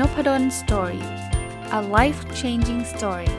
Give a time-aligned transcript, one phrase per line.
[0.00, 1.04] Nopadol Story
[1.78, 3.30] a life changing story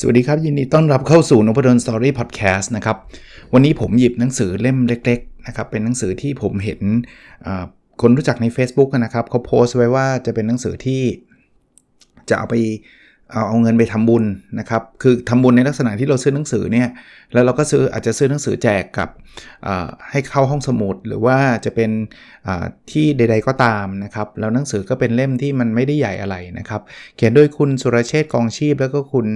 [0.00, 2.96] สวัสดีครับ ยินดีต้อนรับเข้าสู่นพดล Story พอดแคสต์นะครับ
[3.52, 6.80] วันนี้ผมหยิบหนังสือเล่มเล็ก ๆ นะครับ เป็นหนังสือที่ผมเห็น
[8.00, 11.02] คนรู้จักใน Facebook นะครับเขาโพสต์ไว้ว่าจะเป็นหนังสือที่
[12.28, 12.56] จะเอาไป
[13.32, 14.24] เอาเอาเงินไปทำบุญ
[14.58, 16.88] นะครับ คือทำบุญในลักษณะที่เราซื้อหนังสือเนี่ย
[17.32, 19.08] แล้วเราก็ซื้ออาจจะซื้อหนังสือแจกกับ
[20.10, 21.90] ให้เข้าห้องสมุด หรือว่าจะเป็น
[22.90, 26.80] ที่ใด ๆก็ตามนะครับแล้วหนังสือก็เป็นเล่มที่มันไม่ได้ใหญ่อะไรนะครับ
[27.16, 29.26] เขียนโดยคุณสุรเชษกองชีพ แล้วก็คุณ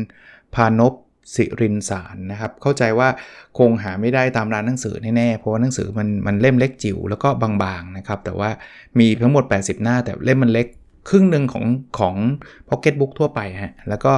[0.54, 0.94] พานพ
[1.34, 3.08] สิรินสารนะครับ เข้าใจว่า
[3.58, 8.50] คงหาไม่ได้ตามร้านหนังสือแน่ๆ เพราะว่าหนังสือมันมันเล่มเล็กจิ๋วแล้วก็บางๆนะครับ แต่ว่า
[8.98, 10.66] มีทั้งหมด 80 หน้าแต่เล่มมันเล็ก
[11.08, 11.64] ครึ่งหนึ่งของ
[11.98, 12.16] ของ
[12.68, 14.12] พ็อกเก็ตบุ๊กทั่วไปฮะแล้วก็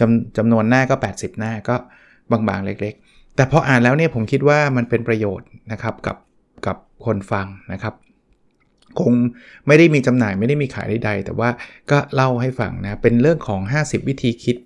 [0.00, 1.76] จำจำนวนหน้าก็ 80 หน้าก็
[2.30, 6.16] บางๆเล็กๆ แต่พออ่านแล้วเนี่ยผมคิดว่ามันเป็นประโยชน์นะครับกับ
[6.66, 7.94] กับคนฟังนะครับ
[9.00, 9.14] คง
[9.66, 11.50] ไม่ได้มีจำหน่ายไม่ได้มีขายใดๆแต่ว่า
[11.90, 14.56] ก็เล่าให้ฟังนะเป็นเรื่องของ 50 วิธีคิด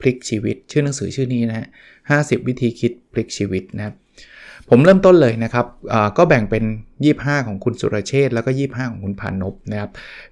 [0.00, 1.66] พลิกชีวิต ชื่อหนังสือชื่อนี้นะฮะ
[2.06, 3.94] 50 วิธีคิดพลิกชีวิตนะครับ
[4.70, 5.66] ผมเริ่มต้นเลยนะครับ
[6.18, 6.64] ก็แบ่งเป็น
[7.06, 9.90] 25 ของคุณสุรเชษแล้วก็ 25 ของคุณพานนบนะครับ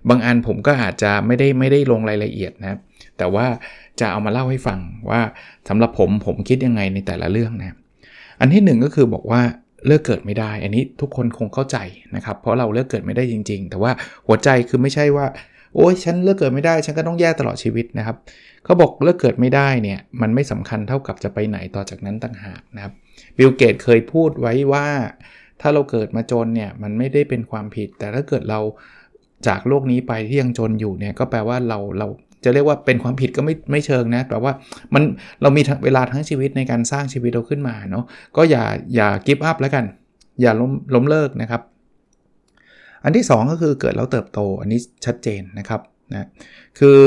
[0.08, 2.80] บางอันผมก็อาจจะไม่ได้ไม่ได้ลงรายละเอียดนะครับ
[3.18, 3.46] แต่ว่า
[4.00, 4.78] จะเอามาเล่าให้ฟัง
[5.10, 5.20] ว่า
[5.68, 7.76] สำหรับผมผมคิดยังไงในแต่ละเรื่องนะ
[8.40, 9.42] อันที่ 1 ก็คือบอกว่า
[9.86, 11.78] เลิกเกิดไม่ได้ อันนี้ทุกคนคงเข้าใจ
[12.16, 13.92] นะครับ เพราะเราเลิกเกิดไม่ได้จริง ๆ แต่ว่า
[14.26, 15.26] หัวใจคือไม่ใช่ว่า
[15.74, 18.16] โอ้ยฉันเลิกเกิดไม่ได้ ฉันก็ต้องแย่ตลอดชีวิตนะครับ
[18.64, 22.92] เขาบอกเลิกเกิดไม่ได้เนี่ยมันไม่สำคัญเท่ากับจะไปไหนต่อจากนั้นต่างหากนะครับ
[23.38, 24.86] Bill Gates เคยพูดไว้ว่า
[25.60, 28.60] ถ้าเราเกิดมาจนเนี่ยมันไม่ได้เป็นความผิด แต่ถ้าเกิดเรา
[29.46, 32.08] จากโลกนี้ไปที่ยังจนอยู่เนี่ยก็แปลว่าเราเรา
[32.44, 34.52] จะเรียกว่าเป็นความผิดก็ไม่ไม่เชิงนะแปลว่า
[34.94, 35.02] มัน
[35.42, 38.04] เรามีเวลาทั้งชีวิตในการสร้างชีวิตเราขึ้นมาเนาะ
[38.36, 38.64] ก็อย่า
[38.94, 39.84] อย่า give up แล้วกัน
[40.40, 41.62] อย่าล้มล้มเลิกนะครับ
[43.04, 45.80] อันที่ 2 ก็คือเกิดแล้วเติบโตอันนี้ชัดเจนนะครับ
[46.12, 46.28] นะ
[46.78, 46.98] คือ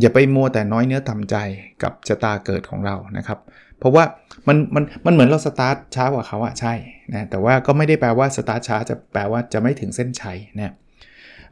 [0.00, 1.36] อย่าไปมัวแต่น้อยเนื้อต่ำใจ
[1.82, 3.38] กับชะตาเกิดของเรานะครับ
[3.82, 4.04] เพราะว่า
[4.48, 6.74] มันมันมันเหมือนเราสตาร์ทช้ากว่าเขาอะใช่
[7.12, 10.74] นะแต่ว่าก็ไม่ได้แปลว่าสตาร์ทช้าจะแปลว่าจะไม่ถึงเส้นชัยนะ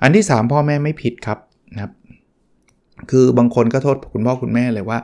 [0.03, 1.39] อันที่ 3 พ่อแม่ไม่ผิดครับ
[1.75, 1.93] นะครับ
[3.11, 4.99] คือบางคนก็โทษคุณพ่อคุณแม่เลยว่า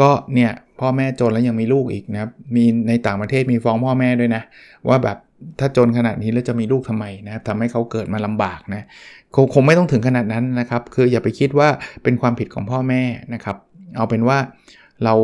[0.00, 4.42] ก็เนี่ยพ่อแม่จนแล้วยังมีลูกอีกนะครับมีในต่างประเทศมีฟ้องพ่อแม่ด้วยนะ
[4.88, 5.18] ว่าแบบ
[5.58, 8.82] ถ้าจนขนาดนี้แล้วจะมีลูกทำไมนะทำให้เขาเกิดมาลำบากนะ
[9.34, 11.68] คงคงไม่ต้องถึงขนาดนั้นนะครับ คืออย่าไปคิดว่า
[12.02, 13.02] เป็นความผิดของพ่อแม่
[13.34, 13.56] นะครับ
[13.96, 14.38] เอาเป็นว่า
[15.04, 15.14] เรา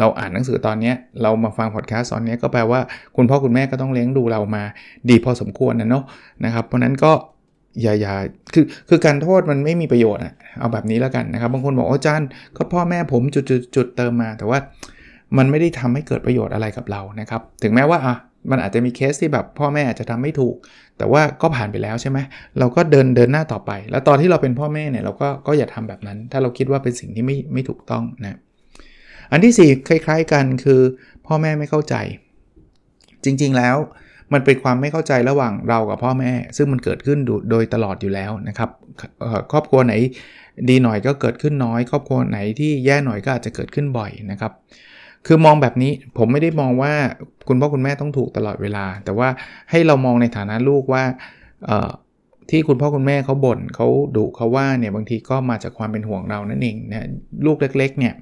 [0.00, 2.80] เราอ่านหนังสือตอนนี้เรามาฟังพอดแคสต์ตอนนี้ก็แปลว่า
[3.16, 4.62] คุณพ่อคุณแม่ก็ต้องเลี้ยงดูเรามา
[5.10, 6.04] ดีพอสมควรนะเนาะ
[6.44, 7.12] นะครับ เพราะนั้นก็
[7.82, 8.14] อย่าอย่า
[8.54, 14.58] คือคือการโทษมันไม่มีประโยชน์อะเอาแบบนี้แล้วกันนะครับ บางคนบอกอาจารย์ก็พ่อแม่ผมจุดจุดจุดเติมมา แต่ว่า
[15.38, 18.16] มันไม่ได้ทำให้เกิดประโยชน์อะไรกับเรานะครับ ถึงแม้ว่าอะ
[18.50, 20.56] มันอาจจะมีเคสที่แบบพ่อแม่อาจจะทำไม่ถูก
[20.98, 22.18] แต่ว่าก็ผ่านไปแล้วใช่ไหม
[22.58, 28.38] เราก็เดินเดินหน้าต่อไป แล้วตอนที่เราเป็นพ่อแม่เนี่ยเราก็ก็อย่าทำแบบนั้น ถ้าเราคิดว่าเป็นสิ่งที่ไม่ไม่ถูกต้องนะ
[29.30, 30.80] อันที่ 4 คล้ายๆกันคือ
[31.26, 31.94] พ่อแม่ไม่เข้าใจ
[33.24, 33.76] จริงๆแล้ว
[34.32, 37.18] มันเป็นความไม่เข้าใจระหว่างเรากับพ่อแม่ ซึ่งมันเกิดขึ้น
[37.50, 38.70] โดยตลอดอยู่แล้วนะครับ
[39.52, 39.94] ครอบครัวไหน
[40.68, 44.52] ดีหน่อยก็เกิดขึ้นน้อย ครอบครัวไหนที่แย่หน่อยก็อาจจะเกิดขึ้นบ่อยนะครับ
[45.26, 46.92] คือมองแบบนี้ผมไม่ได้มองว่า
[47.48, 49.28] คุณพ่อคุณแม่ต้องถูกตลอดเวลา แต่ว่า
[49.70, 51.02] ให้เรามองในฐานะลูกว่า
[52.50, 53.86] ที่คุณพ่อคุณแม่เขาบ่นเขา
[54.16, 57.08] ดุเขาว่าเนี่ยบางทีก็มาจากความเป็นห่วงเรานั่นเองนะ
[57.46, 58.14] ลูกเล็กๆเนี่ย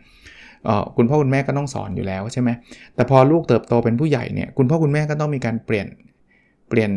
[0.96, 2.50] คุณพ่อคุณแม่ก็ต้องสอนอยู่แล้วใช่ไหม
[2.94, 5.86] แต่พอลูกเติบโตเป็นผู้ใหญ่เนี่ยคุณพ่อคุณแม่ก็ต้องมีการเปลี่ยน
[6.68, 6.90] เปลี่ยน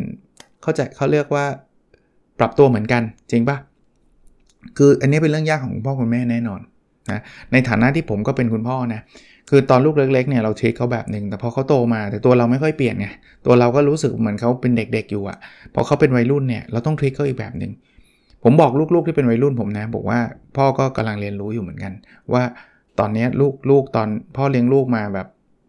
[0.62, 1.44] เข้าใจเขาเรียกว่า
[2.38, 3.56] ปรับตัวเหมือนกันจริงปะ
[4.76, 6.60] คืออันนี้เป็นเรื่องยากของคุณพ่อคุณแม่แน่นอน
[7.10, 7.20] นะ
[7.52, 9.00] ในฐานะที่ผมก็เป็นคุณพ่อนะ
[9.50, 13.06] คือตอนลูกเล็กๆเนี่ยเราเทคเขาแบบหนึ่งแต่พอเขาโตมาแต่ตัวเราไม่ค่อยเปลี่ยนไง
[13.46, 15.38] ตัวเราก็รู้สึกเหมือนเขาเป็นเด็กๆอยู่อะ
[15.74, 17.72] พอเขาเป็นวัยรุ่นเนี่ยเราต้องเทคเขาอีกแบบหนึ่ง
[18.44, 20.18] ผมบอกลูกๆที่เป็นวัยรุ่นผมนะบอกว่า
[20.56, 21.92] พ่อก็กำลังเรียนรู้อยู่เหมือนกัน
[22.32, 22.42] ว่า
[22.98, 25.26] ตอนนี้ลูกลูกตอนพ่อเลี้ยงลูกมาแบบ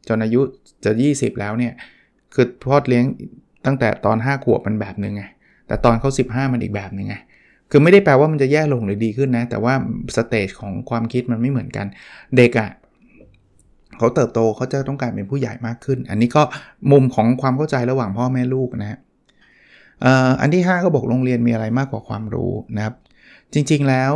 [0.08, 0.42] จนอายุ
[0.86, 1.74] จะ 20 แล้วเนี่ย
[2.34, 3.06] คือพ่อเลี้ยง
[3.66, 5.24] ตั้งแต่ตอน 5 ขวบมันแบบหนึ่งไง
[5.68, 7.16] แต่ตอนเขา 15 มันอีกแบบหนึ่งไง
[7.72, 9.74] คือไม่ได้แปลว่ามันจะแย่ลงหรือดีขึ้นนะ แต่ว่า
[10.16, 11.86] สเตจของความคิดมันไม่เหมือนกัน
[12.38, 12.70] เด็กอะ่ะ
[13.98, 16.44] เขาเติบโตเขาจะต้องการเป็นผู้ใหญ่มากขึ้น อันนี้ก็
[16.92, 19.00] มุมของความเข้าใจระหว่างพ่อแม่ลูกนะฮะ
[20.42, 22.96] อันที่ 5 ก็บอกโรงเรียนมีอะไรมากกว่าความรู้นะครับ
[23.54, 24.14] จริงๆแล้ว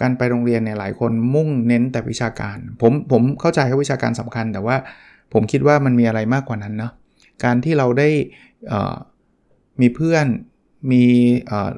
[0.00, 4.76] การไปโรงเรียนเนี่ยหลายคนมุ่งเน้นแต่วิชาการ ผมผมเข้าใจว่าวิชาการสำคัญ แต่ว่า
[5.32, 6.92] ผมคิดว่ามันมีอะไรมากกว่านั้นเนาะ
[7.44, 8.08] การที่เราได้
[9.80, 10.26] มีเพื่อน
[10.90, 11.04] มี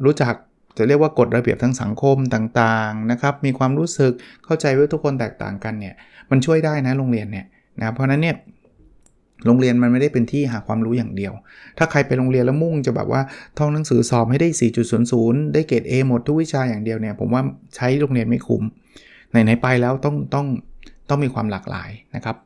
[0.04, 0.34] รู้จัก
[0.78, 4.12] จะเรียกว่ากฎระเบียบทั้งสังคมต่างๆนะครับ มีความรู้สึก
[4.44, 5.94] เข้าใจว่าทุกคนแตกต่างกันเนี่ย
[6.30, 7.46] มันช่วยได้นะโรงเรียนเนี่ย
[7.80, 8.36] นะเพราะนั้นเนี่ย
[9.44, 11.32] โรงเรียนมันไม่ได้เป็นที่หาความรู้อย่างเดียว
[11.78, 13.20] ถ้าใครไปโรงเรียนแล้วมุ่งจะแบบว่า
[13.58, 14.48] ท่องหนังสือสอบให้ได้
[15.02, 17.42] 4.00 ได้เกรด A หมดทุกวิชาอย่างเดียวเนี่ย ผมว่า
[17.76, 18.62] ใช้โรงเรียนไม่คุ้ม
[19.30, 20.46] ไหนๆไปแล้วต้องต้อง
[21.08, 22.36] ต้องมีความหลากหลายนะครับ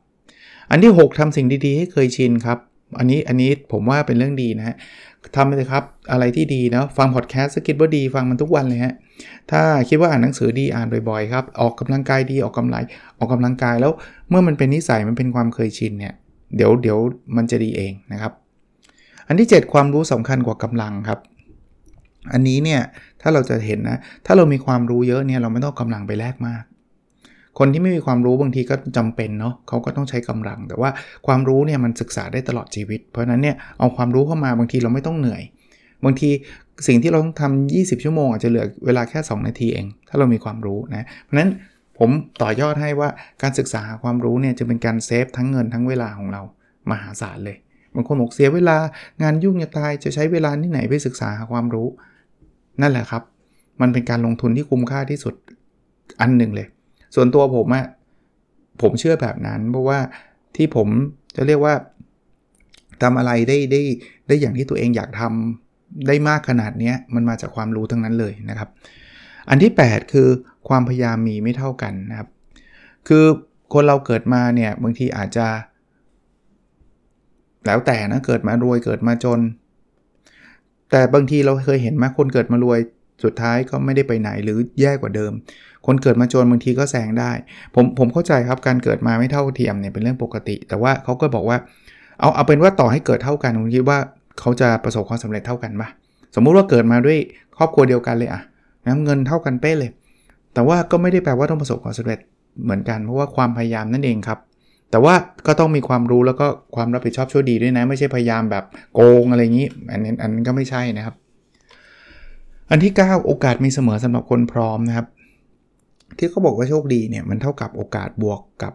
[0.69, 2.57] อันที่ 6ทำสิ่งดีๆ ให้เคยชินครับ
[2.99, 4.75] อันนี้อันนี้ผมว่าเป็นเรื่องดีนะฮะ
[5.35, 8.93] ทำเลยครับอะไรที่ดีนะฟังพอดแคสต์คิดว่าดีฟังมันทุกวันเลยฮะ
[9.51, 12.83] ถ้าคิดว่าอ่านหนังสือดีอ่านบ่อยๆครับออกกำลังกายดีออกกำลัง
[13.19, 13.91] ออกกำลังกายแล้ว
[14.29, 16.13] เมื่อมันเป็นนิสัยมันเป็นความเคยชินเนี่ย
[16.55, 16.97] เดี๋ยวเดี๋ยว
[17.37, 18.33] มันจะดีเองนะครับ
[19.27, 21.19] อันที่ 7 ความรู้สำคัญกว่ากำลังครับ
[22.33, 22.81] อันนี้เนี่ย
[23.21, 26.63] ถ้าเราจะเห็นนะ ถ้าเรามีความรู้เยอะเนี่ยเราไม่ต้องกำลังไปแลกมาก
[27.59, 30.89] คนที่ไม่มีความรู้บางทีก็จำเป็นเนาะเขาก็ต้องใช้กำลัง แต่ว่า
[31.27, 35.41] ความรู้เนี่ยมันศึกษาได้ตลอดชีวิต เพราะนั้นเนี่ยเอาความรู้เข้ามาบางทีเราไม่ต้องเหนื่อย
[36.05, 36.29] บางที
[36.87, 41.49] สิ่งที่เราต้องทำ20 ชั่วโมงอาจจะเหลือเวลาแค่ 2 นาทีเอง ถ้าเรามีความรู้นะ เพราะนั้น
[42.03, 42.11] ผม
[42.41, 43.09] ต่อยอดให้ว่า
[43.41, 46.41] การศึกษาความรู้เนี่ยจะเป็นการเซฟทั้งเงินทั้งเวลาของเรา
[46.91, 47.57] มหาศาลเลย
[47.95, 48.77] บางคนบอกเสียเวลา
[49.21, 51.87] งานยุ่งจะตายจะใช้เวลาที่ไหนไปศึกษาหาความรู้
[52.81, 53.23] นั่นแหละครับ
[53.81, 55.33] มันเป็นการลงทุนที่คุ้มค่าที่สุด
[56.21, 56.67] อันหนึ่งเลย
[57.15, 57.85] ส่วนตัวผมอะ
[58.81, 59.99] ผมเชื่อแบบนั้น เพราะว่า
[60.55, 60.87] ที่ผม
[61.35, 61.73] จะเรียกว่า
[63.01, 63.81] ทำอะไรได้ได้
[64.27, 68.69] ได้อย่างที่ตัวเองอยากทำได้มากขนาดนี้มันมาจากความรู้ทั้งนั้นเลยนะครับ
[69.49, 70.29] อันที่ 8 คือ
[70.67, 72.29] ความพยายามมีไม่เท่ากันนะครับ
[73.07, 73.25] คือ
[73.73, 75.47] คนเราเกิดมาเนี่ยบางทีอาจจะ
[77.65, 79.39] แล้วแต่นะเกิดมารวยเกิดมาจน
[80.91, 82.79] แต่บางทีเราเคยเห็นไหมคนเกิดมารวย
[83.23, 85.31] สุดท้ายก็ไม่ได้ไปไหนหรือแย่กว่าเดิม
[85.85, 87.31] คนเกิดมาจนบางทีก็แซงได้
[87.75, 91.57] ผมผมเข้าใจครับการเกิดมาไม่เท่าเทียมเนี่ยเป็นเรื่องปกติ แต่ว่าเขาก็บอกว่า
[92.19, 93.99] เอาเอาเป็นว่าต่อให้เกิดเท่ากันผมคิดว่า
[94.39, 95.89] เขาจะประสบความสำเร็จเท่ากันปะ
[96.35, 97.17] สมมุติว่าเกิดมาด้วย
[97.57, 98.41] ครอบครัวเดียวกันเลยอะ
[98.85, 99.91] นะเงินเท่ากันเป๊ะเลย
[100.53, 102.19] แต่ว่าก็ไม่ได้แปลว่าต้องประสบความสำเร็จ
[102.63, 104.39] เหมือนกัน เพราะว่าความพยายามนั่นเองครับ
[104.91, 105.13] แต่ว่า
[105.47, 108.63] ก็ต้องมีความรู้แล้วก็ความรับผิดชอบชั่วดีด้วยนะ ไม่ใช่พยายามแบบ
[108.93, 111.15] โกงอะไรอย่างนี้ อันนี้อันนั้นก็ไม่ใช่นะครับ
[112.69, 115.07] อันที่ 9 โอกาสมีเสมอสำหรับคนพร้อมนะครับ
[116.17, 118.73] ที่เขาบอกว่าโชคดีเนี่ยมันเท่ากับโอกาสบวกกับ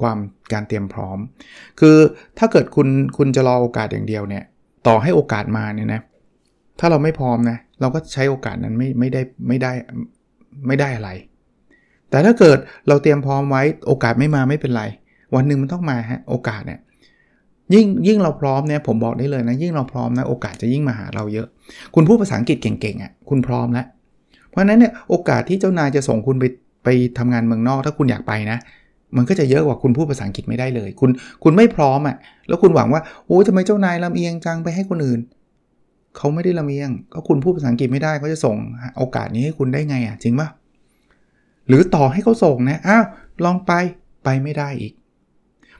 [0.00, 0.18] ความ
[0.52, 1.18] การเตรียมพร้อม
[1.80, 1.96] คือ
[2.38, 4.44] ถ้าเกิดคุณคุณจะรอโอกาสอย่างเดียวเนี่ย
[4.86, 6.00] ต่อให้โอกาสมาเนี่ยนะ
[6.80, 9.72] ถ้าเราไม่พร้อมนะ เราก็ใช้โอกาสนั้นไม่ไม่ได้ไม่ได้
[10.66, 11.10] ไม่ได้อะไร
[12.10, 12.58] แต่ถ้าเกิด
[12.88, 14.82] เราเตรียมพร้อมไว้โอกาสไม่มาไม่เป็นไร
[15.34, 16.80] วันหนึ่งมันต้องมาฮะโอกาสเนี่ย
[17.74, 21.46] ยิ่งยิ่งเราพร้อมเนี่ยผมบอกได้เลยนะ ยิ่งเราพร้อมนะโอกาสจะยิ่งมาหาเราเยอะ
[21.94, 23.86] คุณพูดภาษาอังกฤษเก่งๆอะคุณพร้อมแล้ว
[24.50, 26.44] เพราะฉะนั้นเนี่ยโอกาสที่เจ้านายจะส่งคุณไป
[26.84, 26.88] ไป
[27.18, 28.58] ทำงานเมืองนอก ถ้าคุณอยากไปนะ
[29.16, 31.10] มันก็จะเยอะกว่าคุณพูดภาษาอังกฤษไม่ได้เลย คุณ
[31.42, 32.16] คุณไม่พร้อมอะ
[32.48, 35.20] แล้วคุณหวังว่าโอ้ทำไมเจ้านายลำเอียงจังไปให้คนอื่น
[36.18, 38.56] เขาไม่ได้ลำเอียง ก็คุณพูดภาษาอังกฤษไม่ได้เขาจะส่ง
[38.98, 40.48] โอกาสนี้ให้คุณได้ไงอะจริงปะ
[41.68, 43.04] หรือต่อให้เขาส่งนะอ้าว
[43.44, 43.72] ลองไป
[44.24, 44.92] ไปไม่ได้อีก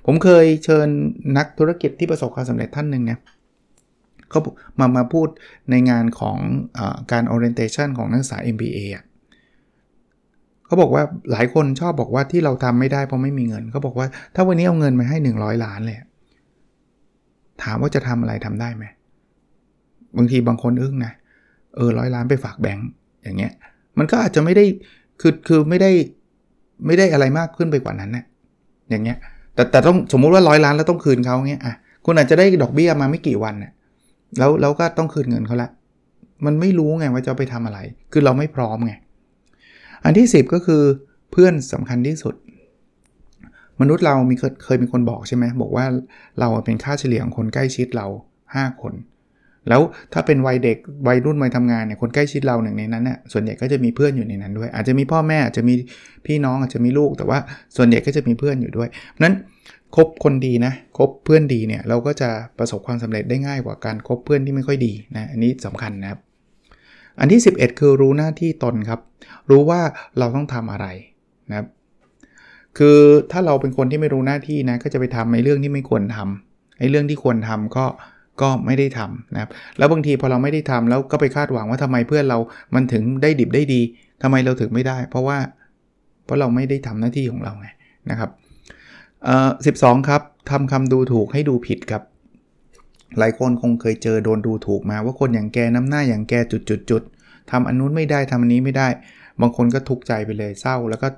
[0.07, 0.89] ผมเคยเชิญ
[1.37, 3.19] นักธุรกิจที่ประสบความสำเร็จท่านหนึ่งเนี่ย
[4.31, 4.41] เขา
[4.79, 5.29] มามาพูด
[5.71, 6.39] ในงานของ
[6.79, 6.81] อ
[7.13, 9.05] การ orientation ของนักศึกษา MBA อะ
[10.67, 11.03] เขาบอกว่า
[11.33, 15.99] หลายคนชอบบอกว่าที่เราทำไม่ได้เพราะไม่มีเงินเขาบอกว่าถ้าวันนี้เอาเงินมาให้ 100 ล้านเลย
[17.63, 18.85] ถามว่าจะทำอะไรทำได้ไหม
[20.19, 21.13] บางทีบางคนอึ้งนะ
[21.77, 22.89] เออร้อยล้านไปฝากแบงก์
[23.23, 23.53] อย่างเงี้ย
[23.99, 24.65] มันก็อาจจะไม่ได้
[25.21, 25.91] คือคือไม่ได้
[26.87, 28.25] ไม่ได้อะไรมากขึ้นไปกว่านั้นนะ
[28.91, 29.19] อย่างเงี้ย
[29.55, 33.73] แต่แต่ต้องสมมุติว่าร้อยล้านแล้วต้องคืนเขาเงี้ยอะคุณอาจจะได้ดอกเบี้ยมาไม่กี่วันนี่ย
[34.39, 35.71] แล้วแล้วก็ต้องคืนเงินเขาละ
[36.47, 37.79] มันไม่รู้ไงว่าจะไปทำอะไร
[38.13, 38.93] คือเราไม่พร้อมไง
[40.05, 40.83] อันที่ 10 ก็คือ
[41.31, 42.35] เพื่อนสำคัญที่สุด
[43.81, 44.35] มนุษย์เรามี
[44.65, 45.85] เคยมีคนบอกใช่ไหมบอกว่า
[46.41, 48.07] เราเป็นค่าเฉลี่ยของคนใกล้ชิดเรา
[48.47, 48.93] 5 คน
[49.69, 49.81] แล้ว
[50.13, 50.77] ถ้าเป็นวัยเด็ก
[51.09, 55.75] วัยรุ่นวัยทำงานเนี่ยคนใกล้ชิดเราหนึ่งในนั้นเนี่ยส่วนใหญ่ก็จะมีเพื่อนอยู่ในนั้นด้วย อาจจะมีพ่อแม่อาจจะมี
[56.27, 57.39] พี่น้องอาจจะมีลูก แต่ว่า
[57.77, 58.89] ส่วนใหญ่ก็จะมีเพื่อนอยู่ด้วย
[59.25, 59.35] นั้น
[59.97, 66.21] คบคนดีนะคบเพื่อนดีเนี่ยเราก็จะประสบความสำเร็จได้ง่ายกว่าการคบเพื่อนที่ไม่ค่อยดีนะอันนี้สำคัญนะครับ
[67.21, 69.01] อันที่ 11 คือรู้หน้าที่ตนครับ
[69.51, 69.81] รู้ว่า
[70.19, 70.87] เราต้องทำอะไร
[71.49, 71.67] นะครับ
[72.79, 72.99] คือ
[73.33, 77.85] ถ้าเราเป็นคนที่ไม่รู้หน้าที่นะก็จะไปทำในเรื่องที่ไม่ควรทำไอ้เรื่องที่ควรทำก็
[78.43, 82.39] ก็ไม่ได้ทำนะครับแล้วบางทีพอเราไม่ได้ทำแล้วก็ไปคาดหวังว่าทำไมเพื่อนเรา
[82.75, 83.81] มันถึงได้ดิบได้ดี
[84.23, 85.39] ทำไมเราถึงไม่ได้ เพราะว่า
[86.25, 87.69] เพราะเราไม่ได้ทำหน้าที่ของเราไง
[88.11, 88.31] นะครับ
[89.25, 89.71] เอ่อสิ
[90.09, 92.03] ครับทำคำดูถูกให้ดูผิดครับ
[93.19, 97.03] หลายคนคงเคยเจอโดนดูถูกมาว่าคนอย่างแกน้ำหน้าอย่างแกจุดจุดจุด
[97.51, 98.89] ทำอันนู้นไม่ได้ทำอันนี้ไม่ได้
[99.41, 101.09] บางคนก็ทุกข์ใจไปเลยเศร้า แล้วก็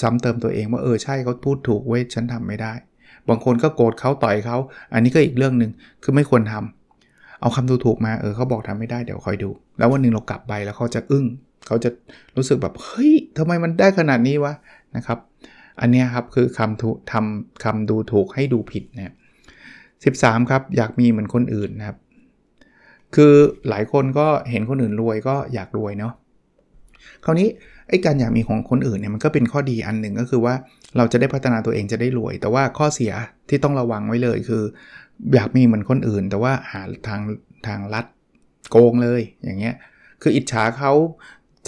[0.00, 2.72] ซ้ำเติมตัวเองว่าเออใช่เขาพูดถูกเว้ยฉันทำไม่ได้
[3.28, 4.56] บางคนก็โกรธเขาต่อยเขา
[4.94, 5.70] อันนี้ก็อีกเรื่องหนึ่ง
[6.02, 11.26] คือไม่ควรทำเอาคำดูถูกมาเออเขาบอกทำไม่ได้เดี๋ยวคอยดู แล้ววันหนึ่งเรากลับไปแล้วเขาจะอึ้ง
[11.66, 11.90] เขาจะ
[12.36, 14.52] รู้สึกแบบเฮ้ยทำไมมันได้ขนาดนี้วะ
[14.96, 15.18] นะครับ
[15.80, 19.14] อันนี้ครับคือคำถูทำคำดูถูกให้ดูผิดนะ
[19.80, 21.98] 13ครับอยากมีเหมือนคนอื่นนะครับ
[23.14, 23.34] คือ
[23.68, 26.12] หลายคนก็เห็นคนอื่นรวยก็อยากรวยเนาะ
[27.24, 27.48] คราวนี้
[27.88, 30.54] ไอ้การอยากมีของคนอื่นเนี่ยมันก็เป็นข้อดีอันหนึ่งก็คือว่า
[30.96, 33.12] เราจะได้พัฒนาตัวเองจะได้รวย แต่ว่าข้อเสีย
[33.48, 34.62] ที่ต้องระวังไว้เลยคือ
[35.34, 37.20] อยากมีเหมือนคนอื่น แต่ว่าหาทาง
[37.66, 38.06] ทางลัด
[38.70, 39.74] โกงเลยอย่างเงี้ย
[40.22, 40.92] คืออิจฉาเขา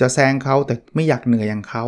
[0.01, 1.85] จะแซงเขาแต่ไม่อยากเหนื่อยอย่างเขา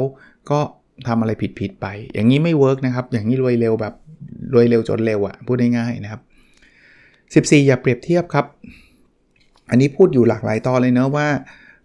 [0.50, 0.60] ก็
[1.08, 3.94] ทำอะไรผิดๆไป อย่างนี้ไม่เวิร์กนะครับ อย่างนี้รวยเร็วแบบ
[4.54, 6.20] รวยเร็วจนเร็วอะพูดง่ายๆนะครับ
[7.46, 8.46] 14 อย่าเปรียบเทียบครับ
[9.70, 11.26] อันนี้พูดอยู่หลากหลายตอนเลยเนะว่า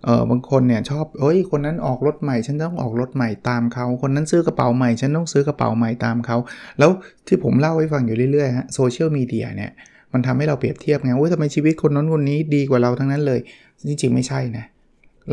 [0.06, 6.38] เออบางคนเนี่ยชอบเฮ้ยคนนั้นออกรถใหม่ ฉันต้องออกรถใหม่ตามเขาคนนั้นซื้อกระเป๋าใหม่ ฉันต้องซื้อกระเป๋าใหม่ตามเขา
[6.80, 6.92] แล้ว
[7.28, 9.72] ที่ผมเล่าให้ฟังอยู่เรื่อยๆฮะโซเชียลมีเดียเนี่ย
[10.14, 13.40] มันทำให้เราเปรียบเทียบไงว่าทำไมชีวิตคนนั้นคนนี้ดีกว่าเราทั้งนั้นเลย
[13.88, 14.66] จริงๆไม่ใช่นะ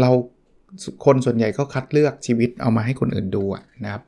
[0.00, 0.10] เรา
[1.04, 3.44] คนส่วนใหญ่ก็คัดเลือกชีวิตเอามาให้คนอื่นดู
[3.84, 4.02] นะครับ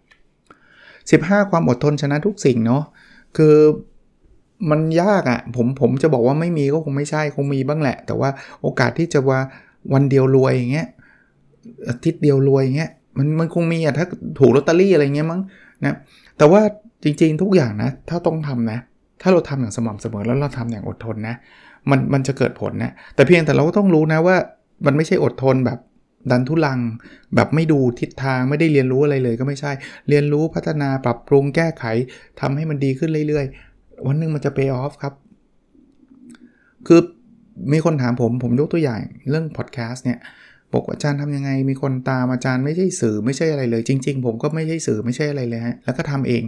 [1.22, 2.82] 15 ความอดทนชนะทุกสิ่งเนาะ
[3.36, 3.56] คือ
[4.70, 8.30] มันยากอะ่ะผมผมจะบอกว่าไม่มีก็คงไม่ใช่คงมีบ้างแหละ แต่ว่า
[8.62, 9.40] โอกาสที่จะว่า
[9.92, 10.86] วันเดียวรวยอย่างเงี้ย
[11.88, 14.06] อาทิตย์เดียวรวยอย่างเงี้ยมันมันคงมีอะถ้า
[14.38, 15.40] ถูกลอตเตอรี่อะไรเงี้ยมั้ง
[15.84, 15.94] นะ
[16.38, 16.60] แต่ว่า
[17.04, 18.78] จริงๆทุกอย่างนะ ถ้าต้องทำนะ
[19.22, 21.34] ถ้าเราทำอย่างสม่ำเสมอแล้วเราทำอย่างอดทนนะ
[21.90, 24.36] มันมันจะเกิดผลนะ แต่เพียงแต่เราก็ต้องรู้นะว่า
[24.86, 25.78] มันไม่ใช่อดทนแบบ
[26.30, 26.78] ดันทุลัง
[27.34, 29.72] แบบไม่ดูทิศทางไม่ได้เรียนรู้อะไรเลยก็ไม่ใช่
[30.08, 31.84] เรียนรู้พัฒนาปรับปรุงแก้ไข
[32.40, 35.14] ทำให้มันดีขึ้นเรื่อยๆ วันนึงมันจะ pay off ครับ
[36.86, 37.00] คือ
[37.72, 40.18] มีคนถามผมผมยกตัวอย่างเรื่องพอดแคสต์เนี่ย
[40.72, 46.42] บอกอาจารย์ทำยังไงมีคนตามอาจารย์ไม่ใช่สื่อไม่ใช่อะไรเลย จริง ๆ ผมก็ไม่ใช่สื่อไม่ใช่อะไรเลยฮะแล้วก็ทำเอง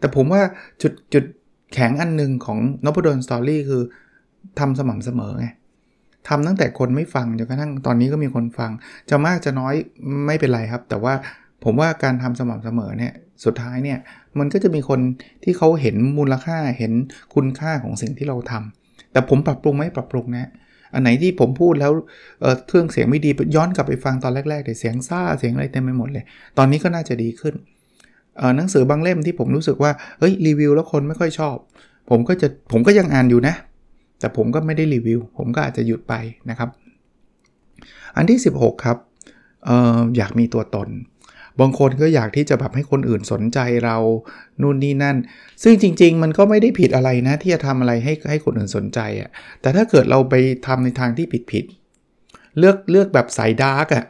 [0.00, 0.42] แต่ผมว่า
[0.82, 1.24] จุดจุด
[1.74, 3.82] แข็งอันหนึ่งของนพดลสตอรี่คือ
[4.58, 5.46] ทำสม่ำเสมอไง
[6.28, 8.70] ทำตั้งแต่คนไม่ฟังจนกระทั่งตอนนี้ก็มีคนฟัง
[9.10, 9.74] จะมากจะน้อย
[10.26, 11.14] ไม่เป็นไรครับ แต่ว่า
[11.64, 13.12] ผมว่าการทำสม่ำเสมอเนี่ย
[13.44, 13.98] สุดท้ายเนี่ย
[14.38, 15.00] มันก็จะมีคน
[15.44, 16.92] ที่เขาเห็นมูลค่าเห็น
[17.34, 18.77] คุณค่าของสิ่งที่เราทำ
[19.18, 20.48] แต่ผมปรับปรุงไม่ปรับปรุงนะ
[20.94, 21.92] อันไหนที่ผมพูดแล้ว
[22.40, 26.24] เเครื่องเสียงไม่ดีย้อนกลับไปฟังตอนแรกๆแต่เสียงซ่าเสียงอะไรเต็มไปหมดเลย
[26.58, 27.54] ตอนนี้ก็น่าจะดีขึ้น
[28.56, 31.56] หนังสือบางเล่มที่ผมรู้สึกว่าเฮ้ยรีวิวแล้วคนไม่ค่อยชอบ
[32.10, 33.54] ผมก็จะผมก็ยังอ่านอยู่นะ
[34.20, 36.14] แต่ผมก็ไม่ได้รีวิว ผมก็อาจจะหยุดไป
[36.50, 36.68] นะครับ
[38.16, 38.96] อันที่ 16 ครับ
[39.68, 40.88] อออยากมีตัวตน
[41.60, 43.96] บางคนก็อยากที่จะแบบให้คนอื่นสนใจเรา
[44.62, 45.16] นู่นนี่นั่น
[45.62, 50.34] ซึ่งจริง ๆ มันก็ไม่ได้ผิดอะไรนะ ที่จะทำอะไรให้ให้คนอื่นสนใจอะ่ะแต่ถ้าเกิดเราไป
[50.66, 54.06] ทำในทางที่ผิดๆเลือกเลือกแบบสาย dark อะ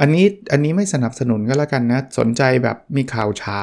[0.00, 3.62] อันนี้อันนี้ไม่สนับสนุนก็แล้วกันนะ สนใจแบบมีข่าวเช้า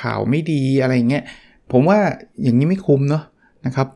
[0.00, 1.24] ข่าวไม่ดีอะไรเงี้ย
[1.72, 1.98] ผมว่า
[2.42, 3.24] อย่างนี้ไม่คุ้มเนาะ
[3.66, 3.88] นะครับ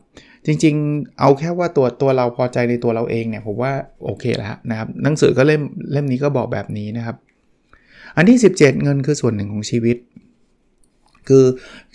[0.45, 3.71] จริงๆ เอาแค่ว่าตัวตัวเราพอใจในตัวเราเองเนี่ยผมว่า
[4.05, 5.61] โอเคแล้วนะครับหนังสือก็เล่ม
[5.91, 7.17] เล่มนี้ก็บอกแบบนี้นะครับ
[8.17, 9.97] อันที่ 17 เงินคือส่วนหนึ่งของชีวิต
[11.27, 11.43] คือ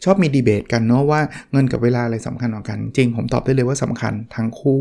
[0.04, 1.20] ชอบมีดีเบตกันเนาะว่า
[1.52, 4.80] เงินกับเวลาอะไรสำคัญกว่ากัน จริงผมตอบได้เลยว่าสำคัญทั้งคู่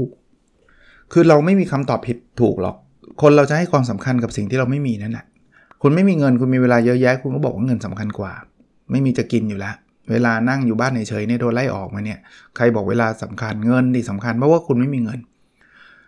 [1.13, 2.75] คือเราไม่มีคำตอบผิดถูกหรอก
[3.21, 5.25] คนเราจะให้ความสำคัญกับสิ่งที่เราไม่มีนั่นแหละ
[5.81, 8.33] คุณไม่มีเงินคุณมีเวลาเยอะแยะ คุณก็บอกว่าเงินสำคัญกว่า
[8.91, 9.75] ไม่มีจะกินอยู่แล้ว
[10.11, 12.19] เวลานั่งอยู่บ้านเฉยๆเนี่ยโดนไล่ออกมาเนี่ย
[12.55, 15.19] ใครบอกเวลาสำคัญเงินดีสำคัญเพราะว่าคุณไม่มีเงิน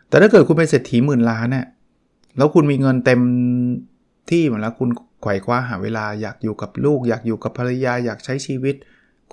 [0.09, 1.65] แต่ถ้าเกิดคุณเป็นเศรษฐีหมื่นล้านเนี่ย
[2.37, 3.21] แล้วคุณมีเงินเต็ม
[4.29, 4.89] ที่หมดแล้วคุณ
[5.23, 8.75] ไขว่คว้าหาเวลาอยากอยู่กับลูก อยากอยู่กับภรรยาอยากใช้ชีวิต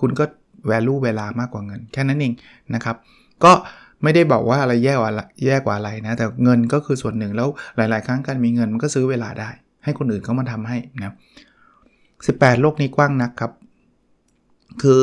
[0.00, 0.24] คุณก็
[0.66, 2.32] แวลูเวลามากกว่าเงิน แค่นั้นเอง
[2.74, 2.96] นะครับ
[3.44, 3.52] ก็
[4.02, 5.10] ไม่ได้บอกว่าอะไรแย่กว่า
[5.46, 9.50] แย่กว่าอะไรนะ แต่เงินก็คือส่วนหนึ่งแล้วหลาย ๆ ครั้งการมีเงินมันก็ซื้อเวลาได้
[9.84, 11.14] ให้คนอื่นเขามาทำให้นะ
[11.86, 13.52] 18 โลกนี้กว้างนักครับ
[14.82, 15.02] คือ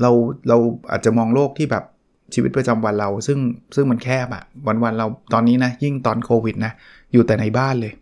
[0.00, 0.10] เรา
[0.48, 0.56] เรา
[0.90, 1.84] อาจจะมองโลกที่แบบ
[2.34, 3.38] ชีวิตประจำวันเรา ซึ่ง
[3.74, 6.72] ซึ่งมันแคบอะวันวันเราตอนนี้นะยิ่งตอนโควิดนะ
[7.12, 7.92] อยู่แต่ในบ้านเลย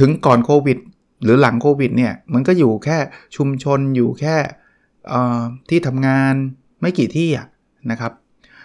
[0.00, 0.78] ถึงก่อนโควิด
[1.22, 2.98] หรือหลังโควิดเนี่ยมันก็อยู่แค่
[3.36, 4.36] ชุมชนอยู่แค่
[5.68, 6.34] ที่ทำงาน
[6.80, 7.46] ไม่กี่ที่ะ
[7.90, 8.12] นะครับ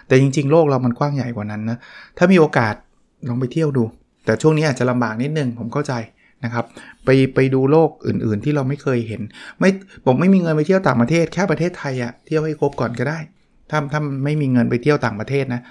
[0.07, 1.77] แต่จริงๆ โลกเรามันกว้างใหญ่กว่านั้นนะ
[2.17, 2.75] ถ้ามีโอกาส
[3.27, 3.83] ลองไปเที่ยวดู
[4.25, 5.93] แต่ช่วงนี้อาจจะลำบากนิดนึง ผมเข้าใจ
[6.43, 6.65] นะครับ
[7.05, 9.21] ไปไปดูโลกอื่นๆ ที่เราไม่เคยเห็น
[9.59, 9.69] ไม่
[10.05, 13.19] ผมไม่มีเงินไปเที่ยวต่างประเทศ แค่ประเทศไทยอะเที่ยวให้ครบก่อนก็ได้
[13.69, 15.61] ถ้าถ้าไม่มีเงินไปเที่ยวต่างประเทศนะ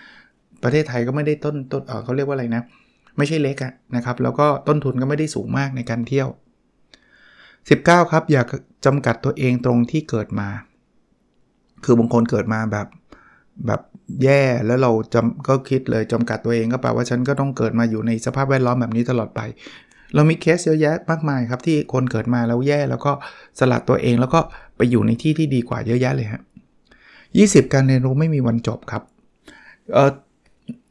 [0.65, 2.63] ประเทศไทยก็ไม่ได้ต้นต้นเขาเรียกว่าอะไรนะ
[3.17, 6.29] ไม่ใช่เล็กอะนะครับแล้วก็ต้นทุนก็ไม่ได้สูงมากในการเที่ยว
[7.25, 8.43] 19 ครับ อย่า
[8.87, 10.49] จำกัดตัวเองตรงที่เกิดมา
[11.85, 12.87] คือบางคนเกิดมาแบบ
[13.67, 13.81] แบบ
[14.25, 19.41] แย่แล้วเราจำก็คิดเลยจำกัดตัวเองก็แปลว่าฉันก็ต้องเกิดมาอยู่ในสภาพแวดล้อมแบบนี้ตลอดไป
[20.15, 23.13] เรามีเคสเยอะแยะมากมายครับที่คนเกิดมาแล้วแย่แล้วก็
[23.59, 24.41] สลัดตัวเองแล้วก็
[24.77, 26.43] ไปอยู่ในที่ที่ดีกว่าเยอะแยะเลยฮะ
[27.39, 29.03] ยี่สิบการเรียนรู้ไม่มีวันจบครับ
[29.93, 30.11] เออ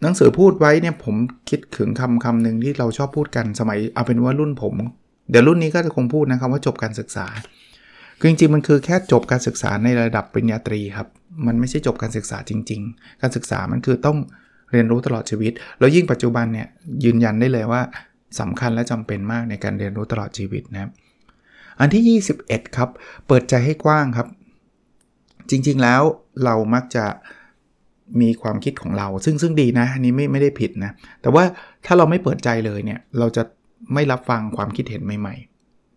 [0.01, 1.15] หนังสือพูดไว้เนี่ยผม
[1.49, 4.75] คิดถึงคำคำหนึ่งที่เราชอบพูดกันสมัยเอาเป็นว่ารุ่นผม
[5.29, 7.25] เดี๋ยวรุ่นนี้ก็จะคงพูดนะครับว่าจบการศึกษา
[8.19, 11.07] คือจริงๆมันคือแค่จบการศึกษาในระดับปริญญาตรีครับ
[11.47, 14.17] มันไม่ใช่จบการศึกษาจริง ๆ การศึกษามันคือต้อง
[14.71, 16.67] เรียนรู้ตลอดชีวิต แล้วยิ่งปัจจุบันเนี่ย
[17.03, 17.81] ยืนยันได้เลยว่า
[18.39, 20.91] สำคัญและจำเป็นมากในการเรียนรู้ตลอดชีวิตนะครับ
[21.79, 22.89] อันที่ 21 ครับ
[23.27, 24.27] เปิดใจให้กว้างครับ
[25.49, 26.01] จริงๆแล้ว
[26.43, 27.05] เรามักจะ
[28.21, 30.91] มีความคิดของเรา ซึ่งซึ่งดีนะอันนี้ไม่ไม่ได้ผิดนะ
[31.21, 31.43] แต่ว่า
[31.85, 33.43] ถ้าเราไม่เปิดใจเลยเนี่ย เราจะ
[33.93, 35.35] ไม่รับฟังความคิดเห็นใหม่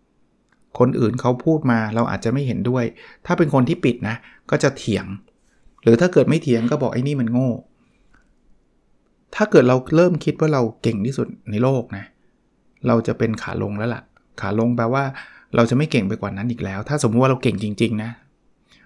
[0.08, 2.84] ๆ คนอื่นเขาพูดมาเราอาจจะไม่เห็นด้วย
[3.26, 4.16] ถ้าเป็นคนที่ปิดนะ
[4.50, 5.06] ก็จะเถียง
[5.82, 7.50] หรือถ้าเกิดไม่เถียงก็บอกไอ้นี่มันโง่
[9.34, 12.04] ถ้าเกิดเราเริ่มคิดว่าเราเก่งที่สุดในโลกนะ
[12.86, 14.02] เราจะเป็นขาลงแล้วล่ะ
[14.40, 15.04] ขาลงแปลว่า
[15.56, 18.10] เราจะไม่เก่งไปกว่านั้นอีกแล้ว ถ้าสมมติว่าเราเก่งจริงๆนะ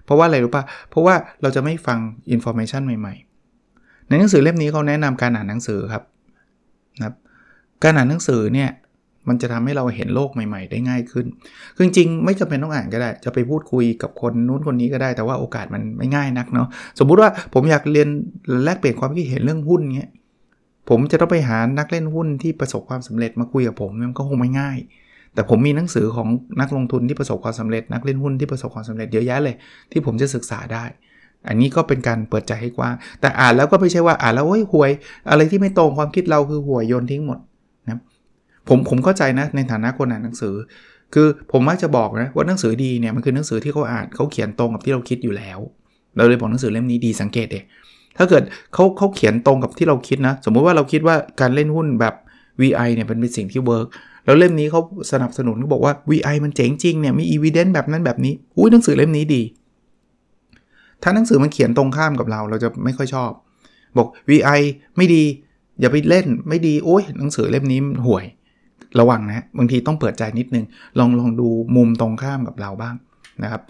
[0.05, 1.99] เพราะว่าอะไรรู้ปะ่ะ เพราะว่าเราจะไม่ฟัง
[2.31, 6.03] อินโฟเมชันใหม่ๆ ในหนังสือเล่มนี้เขาแนะนำการอ่านหนังสือครับ
[6.97, 7.15] นะครับ
[7.83, 8.69] การอ่านหนังสือเนี่ย
[9.29, 11.25] มันจะทำให้เราเห็นโลกใหม่ๆ ได้ง่ายขึ้น
[11.75, 16.67] คือจริงๆ ไม่จำเป็นต้องอ่านก็ได้ จะไปพูดคุยกับคนนู้นคนนี้ก็ได้ แต่ว่าโอกาสมันไม่ง่ายนักเนาะ
[16.99, 18.07] สมมุติว่าผมอยากเรียน
[18.63, 20.11] แลกเปลี่ยนความคิดเห็นเรื่องหุ้นเงี้ย
[20.89, 24.77] ผมจะต้องไปหานักเล่นหุ้นที่ประสบความสำเร็จมาคุยกับผมมันก็คงไม่ง่าย
[25.33, 26.27] แต่ผมมีหนังสือของ
[26.61, 29.55] นักลงทุนที่ประสบความสำเร็จ นักเล่นหุ้นที่ประสบความสำเร็จเยอะแยะเลย
[29.91, 30.83] ที่ผมจะศึกษาได้
[31.47, 34.91] อันนี้ก็เป็นการเปิดใจให้กว้าง แต่อ่านแล้วก็ไม่ใช่ว่าอ่านแล้วโอ้ยห่วย
[35.29, 37.39] อะไรที่ไม่ตรงความคิดเราคือห่วยโยนทิ้งหมด
[37.87, 38.01] นะ
[38.67, 40.55] ผมผมเข้าใจนะในฐานะคนอ่านหนังสือ
[41.13, 45.59] คือผมมักจะบอกนะว่าหนังสือดีเนี่ยมันคือหนังสือที่เขาอ่านเขาเขียนตรงกับที่เราคิดอยู่แล้ว
[46.15, 47.63] เราเลยบอกหนังสือเล่มนี้ดีสังเกตเอง
[48.17, 52.15] ถ้าเกิดเขาเขาเขียนตรงกับที่เราคิดนะ สมมุติว่าเราคิดว่าการเล่นหุ้นแบบ
[52.59, 53.87] VI เนี่ยเป็นเป็นสิ่งที่เวิร์ก
[54.25, 54.81] แล้วเล่มนี้เขา
[55.11, 59.41] สนับสนุนเขาบอกว่า VI มันเจ๋งจริงเนี่ยมี evidence แบบนั้นแบบนี้อุ้ยหนังสือเล่มนี้ดี
[61.03, 63.31] ถ้าหนังสือมันเขียนตรงข้ามกับเราเราจะไม่ค่อยชอบ
[63.97, 64.59] บอก VI
[64.97, 65.23] ไม่ดี
[65.79, 68.25] อย่าไปเล่นไม่ดีโอ้ยหนังสือเล่มนี้ห่วย
[68.99, 70.65] ระวังนะบางทีต้องเปิดใจนิดนึง
[70.99, 72.95] ลองลองดูมุมตรงข้ามกับเราบ้าง
[73.43, 73.61] นะครับ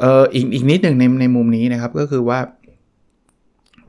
[0.00, 2.38] เอ่ออีกอีกนิดหนึ่งในในมุมนี้นะครับก็คือว่า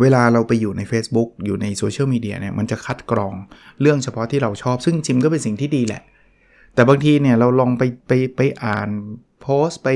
[0.02, 3.36] เวลาเราไปอยู่ใน Facebook อยู่ในโซเชียลมีเดียเนี่ยมันจะคัดกรอง
[3.82, 6.02] เรื่องเฉพาะที่เราชอบ ซึ่งจิมก็เป็นสิ่งที่ดีแหละ
[6.74, 8.90] แต่บางทีเนี่ยเราลองไปไปไปอ่าน
[9.42, 9.90] โพสต์ไป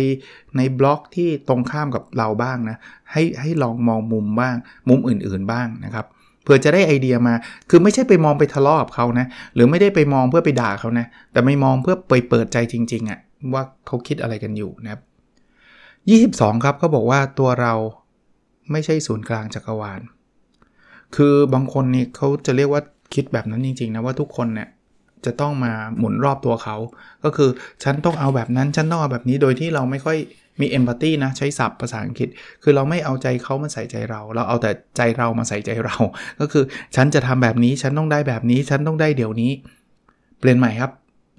[0.58, 2.78] ในบล็อกที่ตรงข้ามกับเราบ้างนะ
[3.12, 4.56] ให้ให้ลองมองมุมบ้าง
[4.90, 6.06] มุมอื่นๆบ้างนะครับ
[6.44, 7.34] เพื่อจะได้ไอเดียมา
[7.70, 13.20] คือไม่ใช่ไปมองไปทะเลาะกับเขานะ หรือไม่ได้ไปมองเพื่อไปด่าเขานะ แต่ไม่มองเพื่อไปเปิดใจจริงๆอะ่ะ
[13.54, 15.02] ว่าเขาคิดอะไรกันอยู่นะครับ
[15.94, 17.74] 22 ครับเขาบอกว่าตัวเรา
[18.72, 20.02] ไม่ใช่ศูนย์กลางจักรวาล
[21.16, 22.82] คือบางคนนี่เขาจะเรียกว่า
[23.14, 24.70] คิดแบบนั้นจริง ๆ นะว่าทุกคนเนี่ย
[25.26, 26.76] จะต้องมาหมุนรอบตัวเขา
[27.24, 27.50] ก็คือ
[27.84, 30.18] ฉันต้องเอาแบบนั้น ฉันต้องเอาแบบนี้ โดยที่เราไม่ค่อย
[30.62, 32.30] มีเอมพัตตีนะ ใช้ศัพท์ภาษาอังกฤษ
[32.64, 35.96] คือเราไม่เอาใจเขามาใส่ใจเรา เราเอาแต่ใจเรามาใส่ใจเรา
[36.40, 36.64] ก็คือ
[36.96, 39.52] ฉันจะทำแบบนี้ ฉันต้องได้แบบนี้ ฉันต้องได้เดี๋ยวนี้
[40.40, 40.92] เปลี่ยนใหม่ครับ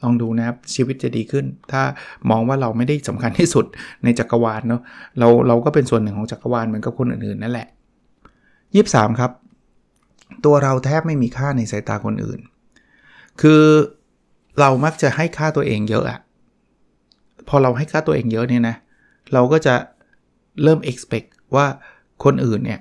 [0.05, 1.83] ลองดูนะครับชีวิตจะดีขึ้น ถ้า
[2.31, 3.65] มองว่าเราไม่ได้สำคัญที่สุด
[4.05, 4.83] ในจักรวาลเนาะ
[5.19, 7.69] เราเราก็เป็นส่วนหนึ่งของจักรวาลเหมือนกับคนอื่นๆนั่นแหละ
[8.75, 9.31] ยี่สามครับ
[10.45, 12.41] ตัวเราแทบไม่มีค่าในสายตาคนอื่น
[13.41, 13.63] คือ
[14.61, 16.21] เรามักจะให้ค่าตัวเองเยอะอะ
[17.49, 18.77] พอเราให้ค่าตัวเองเยอะเนี่ยนะ
[19.33, 19.75] เราก็จะ
[20.63, 21.67] เริ่ม expect ว่า
[22.25, 22.81] คนอื่นเนี่ย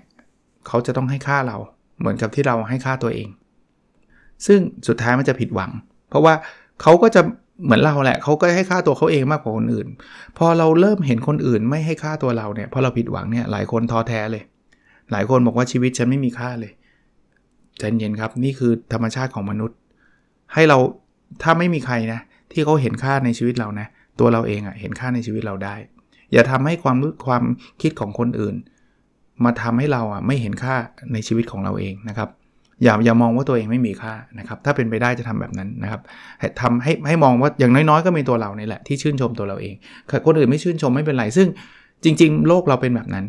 [0.67, 1.57] เขาจะต้องให้ค่าเรา
[1.99, 3.29] เหมือนกับที่เราให้ค่าตัวเอง
[4.45, 5.71] ซึ่งสุดท้ายมันจะผิดหวัง
[6.09, 6.33] เพราะว่า
[6.81, 7.21] เขาก็จะ
[7.63, 9.87] เหมือนเราแหละเขาก็ให้ค่าตัวเขาเองมากกว่าคนอื่น
[10.37, 14.43] พอเราเริ่มเห็นคนอื่นไม่ให้ค่าตัวเราเนี่ยพอเราผิดหวังเนี่ยหลายคนท้อแท้เลย
[15.11, 16.71] หลายคนบอกว่าชีวิตฉันไม่มีค่าเลย
[17.79, 19.77] ใจเย็นครับนี่คือธรรมชาติของมนุษย์
[20.53, 20.77] ให้เรา
[21.43, 22.19] ถ้าไม่มีใครนะ
[22.51, 23.87] ที่เขาเห็นค่าในชีวิตเรานะ
[24.19, 25.75] ตัวเราเองอะ่ะเห็นค่าในชีวิตเราได้
[26.31, 27.43] อย่าทำให้ความรู้ความ
[27.81, 28.55] คิดของคนอื่น
[29.45, 30.75] มาทำให้เราอะไม่เห็นค่า
[31.13, 32.29] ในชีวิตของเราเองนะครับ
[32.83, 36.01] อย่าอย่ามองว่าตัวเองไม่มีค่านะครับถ้าเป็นไปได้จะทำแบบนั้นนะครับ
[36.61, 39.75] ทำให้ให้มองว่าอย่างน้อยๆ ก็มีตัวเราเนี่แหละที่ชื่นชมตัวเราเอง
[40.25, 41.47] คนอื่นไม่ชื่นชมไม่เป็นไรซึ่ง
[42.03, 43.25] จริง ๆ โลกเราเป็นแบบนั้น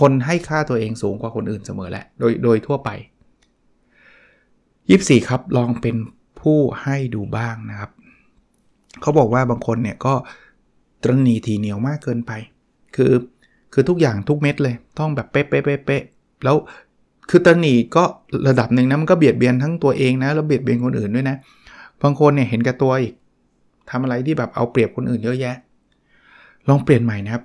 [0.00, 2.90] คนให้ค่าตัวเองสูงกว่าคนอื่นเสมอแหละโดยโดยทั่วไป
[4.48, 5.96] 24ครับลองเป็น
[6.40, 7.90] ผู้ให้ดูบ้างนะครับ
[9.00, 10.14] เขาบอกว่าบางคนเนี่ยก็
[11.02, 12.32] ตรณีทีเหนียวมากเกินไป
[12.96, 13.12] คือ
[13.72, 16.02] คือทุกอย่างทุกเม็ดเลย ต้องแบบเป๊ะเป๊ะเป๊ะ
[16.44, 16.56] แล้ว
[17.30, 18.04] คือตรณีก็
[18.48, 21.36] ระดับหนึ่งนะมันก็เบียดเบียนทั้งตัวเองนะแล้วเบียดเบียนคนอื่นด้วยนะ
[22.02, 23.14] บางคนเนี่ยเห็นแก่ตัวอีก
[23.90, 25.56] ทำอะไรที่แบบเอาเปรียบคนอื่นเยอะแยะ
[26.68, 27.44] ลองเปลี่ยนใหม่นะครับ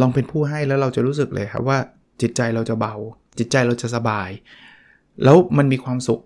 [0.00, 1.78] ลองเป็นผู้ให้แล้วเราจะรู้สึกเลยครับว่า
[2.20, 2.94] จิตใจเราจะเบา
[3.38, 4.28] จิตใจเราจะสบาย
[5.24, 6.20] แล้วมันมีความสุข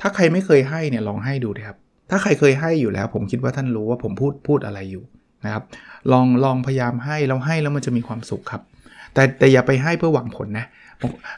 [0.00, 1.78] ถ้าใครไม่เคยให้เนี่ยลองให้ดูนะครับ
[2.10, 5.04] ถ้าใครเคยให้อยู่แล้ว ผมคิดว่าท่านรู้ว่าผมพูดพูดอะไรอยู่
[5.44, 5.64] นะครับ
[6.12, 8.62] ลองลองพยายามให้แล้วให้แล้วมันจะมีความสุขครับ
[9.14, 10.66] แต่แต่อย่าไปให้เพื่อหวังผลนะ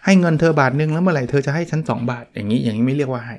[0.05, 3.37] ให้เงินเธอบาทนึงแล้วเมื่อไหร่เธอจะให้ฉัน2 บาท อย่างนี้อย่างนี้ไม่เรียกว่าให้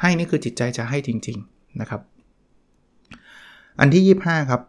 [0.00, 2.00] ให้นี่คือจิตใจจะให้จริง ๆนะครับ
[3.80, 4.60] อันที่ 25 ครับ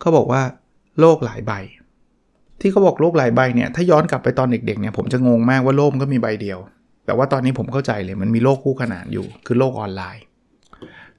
[0.00, 0.42] เขาบอกว่า
[1.00, 1.52] โลกหลายใบ
[2.60, 6.58] ที่เขาบอกโลกหลายใบเนี่ยถ้าย้อนกลับไปตอนเด็กๆเนี่ยผมจะงงมากว่าโลกก็มีใบเดียว
[7.06, 10.24] แต่ว่าตอนนี้ผมเข้าใจเลยมันมีโลกคู่ขนานอยู่ คือโลกออนไลน์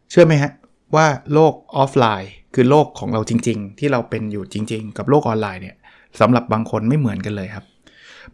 [0.10, 0.52] เชื่อไหมฮะ
[0.96, 5.76] ว่าโลกออฟไลน์คือโลกของเราจริง ๆ ที่เราเป็นอยู่จริง ๆ กับโลกออนไลน์เนี่ย
[6.20, 7.66] สำหรับบางคนไม่เหมือนกันเลยครับ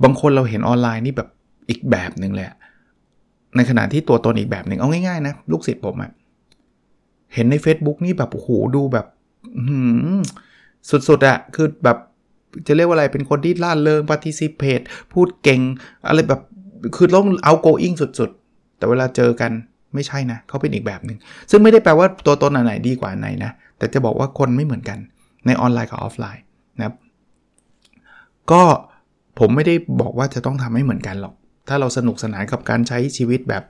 [0.04, 1.30] บางคนเราเห็นออนไลน์นี่แบบ
[1.70, 2.48] อีกแบบหนึ่งเลย
[3.56, 6.12] ในขณะที่ตัวตนอีกแบบหนึ่งเอาง่ายๆนะลูกศิษย์ผมอะ
[7.34, 9.06] เห็นใน Facebook นี่แบบโอ้โหดูแบบ
[11.10, 11.98] สุดๆอะคือแบบ
[12.68, 15.62] จะเรียกว่าอะไรเป็นคนที่ล่าเริง participate พูดเก่ง
[16.08, 16.42] อะไรแบบ
[16.96, 19.52] คือต้องเอา going สุดๆ แต่เวลาเจอกัน
[19.94, 21.18] ไม่ใช่นะเขาเป็นอีกแบบหนึ่ง
[21.50, 24.98] ซึ่งไม่ได้แปลว่าตัวตนไหนดีกว่าไหนนะ แต่จะบอกว่าคนไม่เหมือนกัน
[25.46, 26.44] ในออนไลน์กับออฟไลน์
[26.78, 26.96] นะครับ
[28.52, 28.64] ก็
[29.40, 31.34] ผมไม่ได้บอกว่าจะต้องทำให้เหมือนกันหรอก
[31.68, 33.64] ถ้าเราสนุกสนานกับการใช้ชีวิตแบบ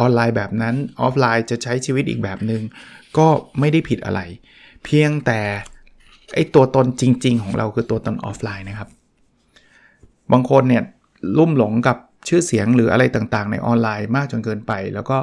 [0.00, 2.62] ออนไลน์แบบนั้น ออฟไลน์จะใช้ชีวิตอีกแบบหนึง่ง
[3.18, 3.26] ก็
[3.60, 4.20] ไม่ได้ผิดอะไร
[4.84, 5.40] เพียงแต่
[6.34, 8.88] ไอตัวตนจริง ๆ ของเราคือตัวตนออฟไลน์นะครับ
[10.32, 10.82] บางคนเนี่ย
[11.38, 11.96] ลุ่มหลงกับ
[12.28, 15.16] ชื่อเสียงหรืออะไรต่างๆ ในออนไลน์มากจนเกินไป แล้วก็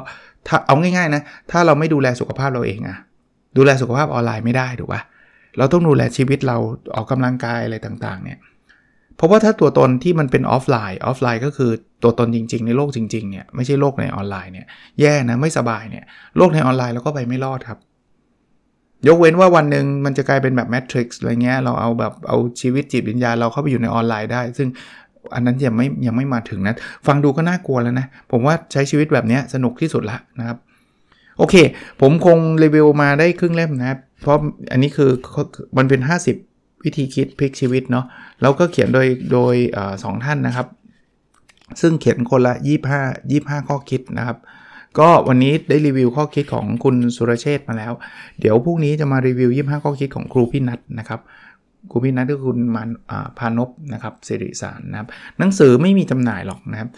[0.46, 2.96] ถ้าเอาง่ายๆนะ ถ้าเราไม่ดูแลสุขภาพเราเองอะ
[3.56, 5.02] ดูแลสุขภาพออนไลน์ไม่ได้ถูกปะ
[5.58, 6.56] เราต้องดูแลชีวิตเรา
[6.94, 8.38] ออกกำลังกายอะไรต่างๆเนี่ย
[9.16, 11.70] เพราะว่าถ้าตัวตนที่มันเป็นออฟไลน์ออฟไลน์ก็คือ
[12.02, 14.66] ตัวตนจริง ๆ ในโลกจริงๆเนี่ยไม่ใช่โลกในออนไลน์เนี่ย
[15.00, 16.04] แย่นะไม่สบายเนี่ย
[16.36, 17.78] โลกในออนไลน์เราก็ไปไม่รอดครับ
[19.08, 24.68] ยกเว้นว่าวันหนึ่งมันจะกลายเป็นแบบ Matrix อะไรเงี้ยเราเอาแบบเอาชีวิตจิตวิญญาณเราเข้าไปอยู่ในออนไลน์ได้ ซึ่ง
[25.34, 26.74] อันนั้นยังไม่ยังไม่มาถึงนะ
[27.06, 30.58] ฟังดูก็น่ากลัวแล้วนะ ผมว่าใช้ชีวิตแบบนี้สนุกที่สุดละนะครับ
[31.38, 31.54] โอเค
[32.00, 34.38] ผมคงรีวิวมาได้ครึ่งเล่มนะครับ เพราะ
[34.72, 35.10] อันนี้คือ
[35.76, 36.51] มันเป็น 50
[36.84, 38.04] วิธีคิดพลิกชีวิตเนาะ
[38.40, 39.54] แล้วก็เขียนโดยโดย
[40.04, 40.66] สองท่านนะครับ
[41.80, 42.54] ซึ่งเขียนคนละ
[43.08, 44.38] 25 25 ข้อคิดนะครับ
[44.98, 47.92] ก็วันนี้ได้รีวิวข้อคิดของคุณสุรเชษมาแล้ว
[48.40, 51.20] เดี๋ยวพรุ่งนี้จะมารีวิว 25 ข้อคิดของครูพี่นัทนะครับ
[51.90, 52.88] ครูพี่นัทก็คุณมัน
[53.38, 56.88] พานพนะครับสิริสารนะครับ หนังสือไม่มีจำหน่ายหรอกนะครับ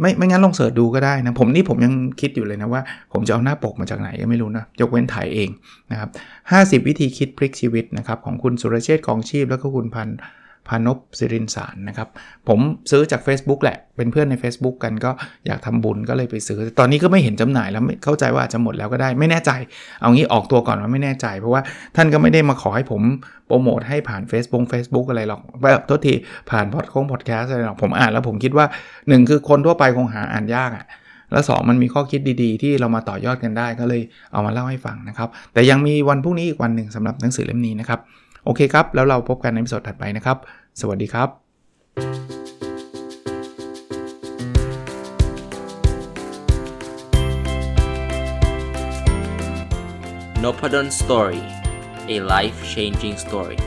[0.00, 5.48] ไม่ไม่งั้นลองเสิร์ชดูก็ได้นะ ผมนี่ผมยังคิดอยู่เลยนะว่า ผมจะเอาหน้าปกมาจากไหนก็ไม่รู้นะ ยกเว้นถ่ายเอง
[5.90, 6.10] นะครับ
[6.48, 10.08] 50 วิธีคิดพลิกชีวิตนะครับของคุณสุรเชษฐ์กองชีพแล้วก็คุณพัน
[10.68, 12.08] พานพสิรินสารนะครับ
[12.48, 15.10] ผมซื้อจาก Facebook แหละ เป็นเพื่อนใน Facebook กันก็
[15.46, 19.50] อยากทำบุญก็เลยไปซื้อ ตอนนี้ก็ไม่เห็นจำหน่ายแล้วเข้าใจว่าอาจจะหมดแล้วก็ได้ไม่แน่ใจ
[20.00, 21.62] เอางี้ออกตัวก่อนว่าไม่แน่ใจ เพราะว่า
[21.96, 23.02] ท่านก็ไม่ได้มาขอให้ผม
[23.46, 25.40] โปรโมทให้ผ่าน Facebook Facebook อะไรหรอก
[25.72, 26.14] แบบทษที
[26.50, 30.86] ผ่านพอดคงพอดแคสอะไรหรอกผมอ่านแล้วผมคิดว่า 1 คือคนทั่วไปคงหาอ่านยากอะ่ะ
[31.32, 34.02] แล้ว 2 มันมีข้อคิดดีๆ ที่เรามาต่อยอดกันได้ก็เลย
[34.32, 38.00] เอามาเล่าให้ฟังนะครับ แต่ยังมีวันพรุ่งนี้อีกวันหนึ่งสำหรับหนังสือเล่มนี้นะครับ
[38.46, 40.38] โอเคครับ แล้วเราพบกันในสดถัดไปนะครับ
[40.80, 41.28] สวัสดีครับ
[50.42, 51.42] n o p a d o n Story
[52.14, 53.58] a life changing story